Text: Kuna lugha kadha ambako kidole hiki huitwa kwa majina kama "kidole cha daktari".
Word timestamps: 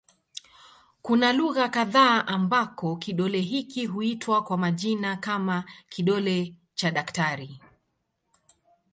Kuna 1.01 1.33
lugha 1.33 1.69
kadha 1.69 2.27
ambako 2.27 2.95
kidole 2.95 3.39
hiki 3.41 3.85
huitwa 3.85 4.43
kwa 4.43 4.57
majina 4.57 5.15
kama 5.17 5.63
"kidole 5.89 6.55
cha 6.75 6.91
daktari". 6.91 7.61